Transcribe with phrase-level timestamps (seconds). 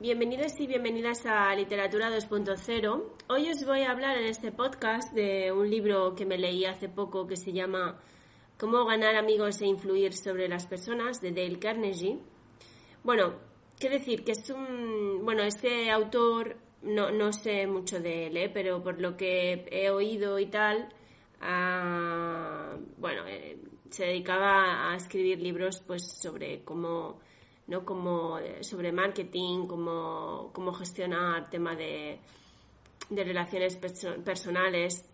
[0.00, 3.02] bienvenidos y bienvenidas a Literatura 2.0.
[3.28, 6.88] Hoy os voy a hablar en este podcast de un libro que me leí hace
[6.88, 7.98] poco que se llama
[8.58, 12.18] Cómo ganar amigos e influir sobre las personas de Dale Carnegie.
[13.02, 13.34] Bueno,
[13.80, 15.24] qué decir que es un...
[15.24, 18.50] Bueno, este autor no, no sé mucho de él, ¿eh?
[18.52, 20.90] pero por lo que he oído y tal,
[22.98, 23.58] bueno, eh,
[23.90, 27.18] se dedicaba a escribir libros pues sobre cómo
[27.68, 27.84] ¿no?
[27.84, 32.18] Como eh, sobre marketing, cómo, cómo gestionar tema de,
[33.10, 35.04] de relaciones personales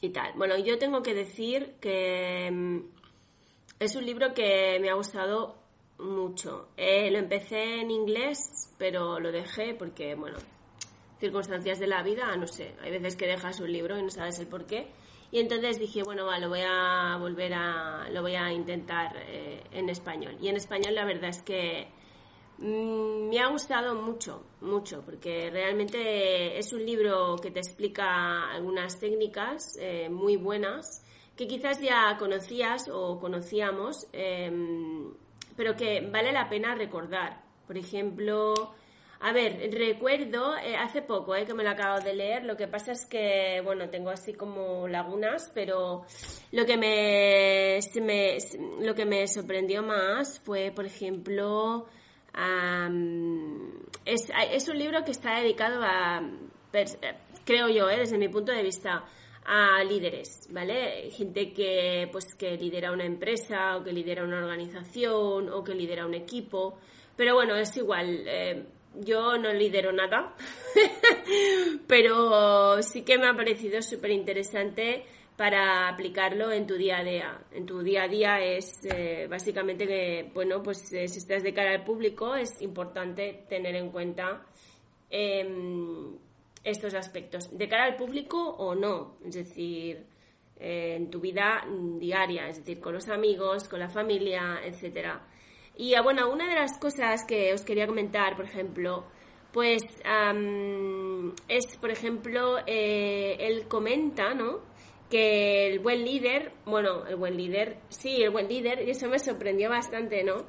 [0.00, 0.32] y tal.
[0.36, 2.78] Bueno, yo tengo que decir que mm,
[3.80, 5.56] es un libro que me ha gustado
[5.98, 6.68] mucho.
[6.76, 10.38] Eh, lo empecé en inglés, pero lo dejé porque, bueno,
[11.18, 14.38] circunstancias de la vida, no sé, hay veces que dejas un libro y no sabes
[14.38, 14.88] el por qué.
[15.32, 19.62] Y entonces dije, bueno, va, lo voy a volver a, lo voy a intentar eh,
[19.70, 20.36] en español.
[20.40, 21.88] Y en español la verdad es que
[22.58, 28.98] mm, me ha gustado mucho, mucho, porque realmente es un libro que te explica algunas
[28.98, 31.04] técnicas eh, muy buenas
[31.40, 35.10] que quizás ya conocías o conocíamos, em,
[35.56, 37.42] pero que vale la pena recordar.
[37.66, 38.74] Por ejemplo,
[39.22, 42.66] a ver, recuerdo, eh, hace poco eh, que me lo acabo de leer, lo que
[42.66, 46.06] pasa es que, bueno, tengo así como lagunas, pero
[46.52, 47.78] lo que me,
[48.80, 51.86] lo que me sorprendió más fue, por ejemplo,
[54.06, 56.22] es, es, un libro que está dedicado a,
[57.44, 59.04] creo yo, eh, desde mi punto de vista,
[59.44, 61.10] a líderes, ¿vale?
[61.10, 66.06] Gente que, pues, que lidera una empresa o que lidera una organización o que lidera
[66.06, 66.78] un equipo,
[67.16, 68.24] pero bueno, es igual.
[68.94, 70.34] Yo no lidero nada,
[71.86, 75.04] pero sí que me ha parecido súper interesante
[75.40, 77.40] para aplicarlo en tu día a día.
[77.52, 81.54] En tu día a día es eh, básicamente que, bueno, pues eh, si estás de
[81.54, 84.44] cara al público es importante tener en cuenta
[85.08, 86.18] em,
[86.62, 87.56] estos aspectos.
[87.56, 90.04] De cara al público o no, es decir,
[90.58, 91.64] eh, en tu vida
[91.98, 95.26] diaria, es decir, con los amigos, con la familia, etcétera.
[95.76, 99.04] Y ah, bueno, una de las cosas que os quería comentar, por ejemplo,
[99.52, 99.82] pues
[101.48, 104.60] es, por ejemplo, eh, él comenta, ¿no?
[105.08, 109.18] Que el buen líder, bueno, el buen líder, sí, el buen líder, y eso me
[109.18, 110.44] sorprendió bastante, ¿no?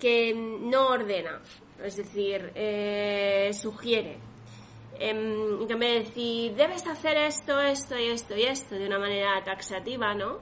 [0.00, 1.40] Que no ordena,
[1.84, 4.18] es decir, eh, sugiere.
[4.98, 10.14] Que me decir, debes hacer esto, esto y esto y esto de una manera taxativa,
[10.14, 10.40] ¿no?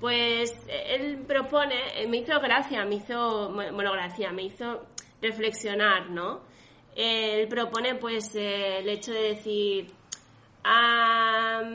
[0.00, 4.86] Pues eh, él propone, eh, me hizo gracia, me hizo, bueno, gracia, me hizo
[5.20, 6.40] reflexionar, ¿no?
[6.96, 9.92] Él propone pues eh, el hecho de decir,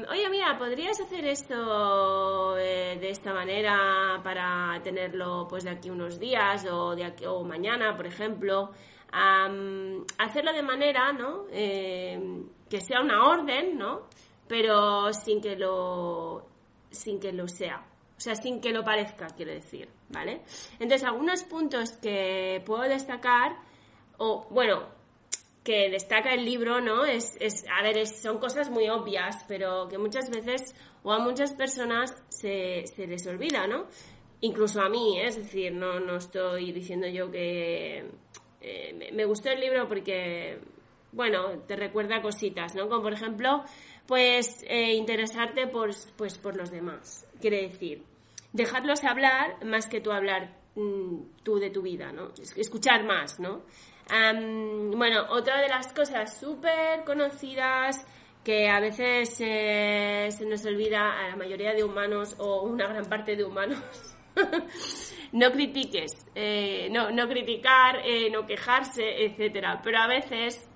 [0.10, 6.66] oye mira, ¿podrías hacer esto de esta manera para tenerlo pues de aquí unos días
[6.70, 8.72] o, de aquí, o mañana, por ejemplo?
[10.18, 11.46] hacerlo de manera, ¿no?
[11.48, 14.10] que sea una orden, ¿no?
[14.46, 16.46] Pero sin que lo,
[16.90, 17.82] sin que lo sea.
[18.18, 20.42] O sea, sin que lo parezca, quiero decir, ¿vale?
[20.80, 23.58] Entonces, algunos puntos que puedo destacar,
[24.18, 24.88] o bueno,
[25.66, 27.06] que destaca el libro, ¿no?
[27.06, 31.54] Es, es a ver, son cosas muy obvias, pero que muchas veces o a muchas
[31.54, 33.88] personas se, se les olvida, ¿no?
[34.42, 35.28] Incluso a mí, ¿eh?
[35.28, 38.06] es decir, no, no estoy diciendo yo que
[38.62, 40.60] eh, me gustó el libro porque,
[41.16, 42.90] bueno, te recuerda cositas, ¿no?
[42.90, 43.64] Como por ejemplo,
[44.06, 47.26] pues eh, interesarte por, pues, por los demás.
[47.40, 48.04] Quiere decir,
[48.52, 52.32] dejarlos hablar más que tú hablar mm, tú de tu vida, ¿no?
[52.56, 53.64] Escuchar más, ¿no?
[54.08, 58.06] bueno, otra de las cosas súper conocidas
[58.44, 63.06] que a veces eh, se nos olvida a la mayoría de humanos o una gran
[63.06, 63.82] parte de humanos.
[65.32, 69.82] no critiques, eh, no, no criticar, no quejarse, etcétera.
[69.84, 70.70] Pero a veces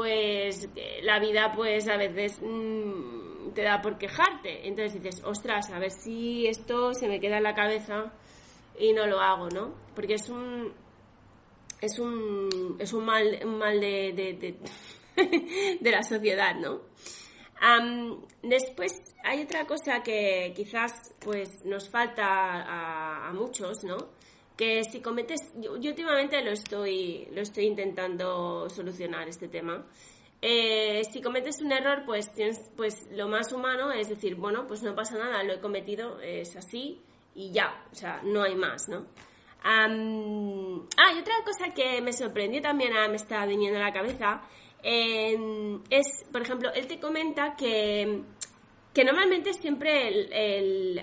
[0.00, 0.66] pues
[1.02, 4.66] la vida pues a veces mm, te da por quejarte.
[4.66, 8.10] Entonces dices, ostras, a ver si esto se me queda en la cabeza
[8.78, 9.74] y no lo hago, ¿no?
[9.94, 10.72] Porque es un
[11.82, 14.56] es un, es un mal, mal de,
[15.80, 16.88] de, la sociedad, ¿no?
[18.42, 18.92] después
[19.22, 23.98] hay otra cosa que quizás pues nos falta a muchos, ¿no?
[24.60, 29.86] Que si cometes, yo, últimamente lo estoy, lo estoy intentando solucionar este tema.
[30.42, 32.30] Eh, si cometes un error, pues
[32.76, 36.56] pues lo más humano es decir, bueno, pues no pasa nada, lo he cometido, es
[36.56, 37.00] así
[37.34, 39.06] y ya, o sea, no hay más, ¿no?
[39.62, 44.42] ah, y otra cosa que me sorprendió también, ah, me está viniendo a la cabeza,
[44.82, 48.24] es, por ejemplo, él te comenta que
[48.92, 50.28] que normalmente siempre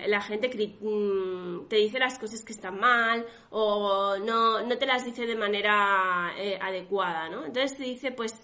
[0.06, 5.04] la gente mm, te dice las cosas que están mal o no, no te las
[5.04, 7.46] dice de manera eh, adecuada, ¿no?
[7.46, 8.34] Entonces te dice, pues,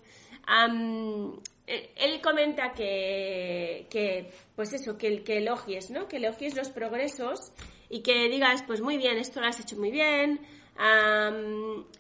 [1.67, 6.09] él comenta que, que, pues eso, que, que elogies, ¿no?
[6.09, 7.53] Que elogies los progresos
[7.91, 10.41] y que digas, pues muy bien, esto lo has hecho muy bien,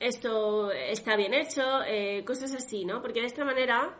[0.00, 3.02] esto está bien hecho, eh, cosas así, ¿no?
[3.02, 3.94] Porque de esta manera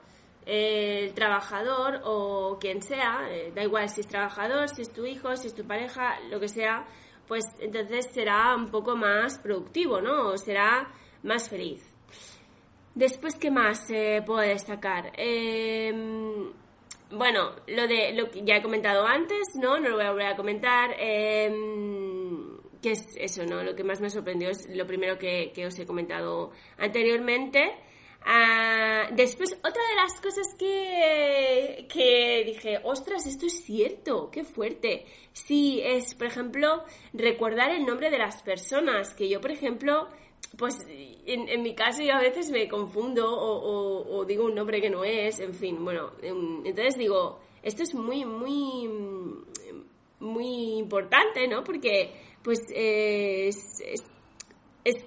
[0.47, 5.35] el trabajador o quien sea, eh, da igual si es trabajador, si es tu hijo,
[5.37, 6.87] si es tu pareja, lo que sea,
[7.27, 10.29] pues entonces será un poco más productivo, ¿no?
[10.29, 10.93] O será
[11.23, 11.83] más feliz.
[12.95, 15.13] Después, ¿qué más eh, puedo destacar?
[15.17, 16.53] Em,
[17.11, 19.81] bueno, lo de lo que ya he comentado antes, ¿no?
[19.81, 20.95] No lo voy a volver a comentar.
[20.99, 23.63] Em, que es eso, ¿no?
[23.65, 27.75] Lo que más me sorprendió es lo primero que os he comentado anteriormente.
[28.27, 35.05] Ah, después, otra de las cosas que, que dije, ostras, esto es cierto, qué fuerte.
[35.33, 40.09] Sí, es, por ejemplo, recordar el nombre de las personas, que yo, por ejemplo,
[40.57, 40.75] pues
[41.27, 45.05] en, mi caso yo a veces me confundo o, o, digo un nombre que no
[45.05, 48.89] es, en fin, bueno, em, entonces digo, esto es muy, muy,
[50.21, 51.63] muy importante, ¿no?
[51.63, 52.13] Porque,
[52.43, 54.14] pues, es es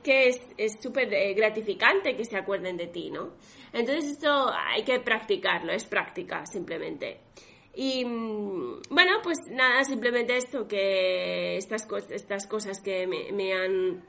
[0.03, 3.33] que es súper eh, gratificante que se acuerden de ti, ¿no?
[3.71, 7.19] Entonces esto hay que practicarlo, es práctica simplemente.
[7.75, 14.03] Y mm, bueno, pues nada, simplemente esto, que estas, estas cosas que me, han...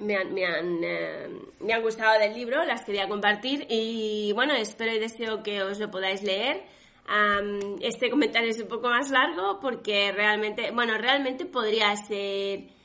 [0.00, 1.28] me han, me, han, eh,
[1.60, 5.78] me han gustado del libro, las quería compartir y bueno, espero y deseo que os
[5.78, 6.64] lo podáis leer.
[7.80, 12.75] este comentario es un poco más largo porque realmente, bueno, realmente podría ser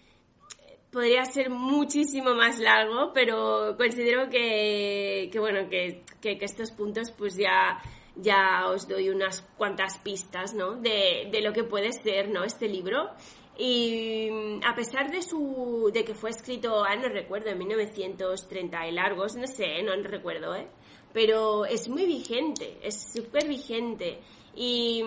[0.92, 7.82] podría ser muchísimo más largo, pero considero que, bueno, que, que, estos puntos pues ya,
[8.16, 10.76] ya os doy unas cuantas pistas, ¿no?
[10.76, 12.44] De, de lo que puede ser, ¿no?
[12.44, 13.10] Este libro.
[13.58, 14.30] Y
[14.66, 19.36] a pesar de su de que fue escrito, ah, no recuerdo, en 1930 y largos,
[19.36, 20.68] no sé, no recuerdo, ¿eh?
[21.14, 24.20] Pero es muy vigente, es súper vigente.
[24.56, 25.01] Y,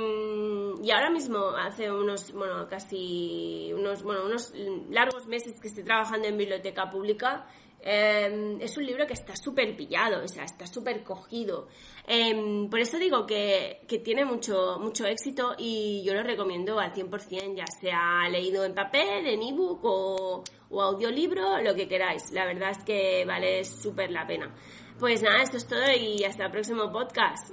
[0.83, 4.53] y, ahora mismo, hace unos, bueno, casi unos, bueno, unos
[4.91, 7.47] largos meses que estoy trabajando en biblioteca pública,
[7.83, 11.69] em, es un libro que está súper pillado, o sea, está súper cogido.
[12.07, 16.93] Em, por eso digo que, que, tiene mucho, mucho éxito y yo lo recomiendo al
[16.95, 22.31] 100%, ya sea leído en papel, en ebook o, o audiolibro, lo que queráis.
[22.33, 24.55] La verdad es que vale súper la pena.
[24.99, 27.51] Pues nada, esto es todo y hasta el próximo podcast.